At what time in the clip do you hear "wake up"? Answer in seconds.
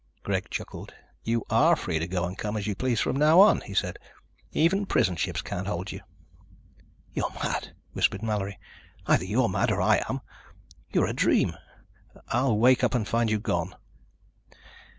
12.57-12.95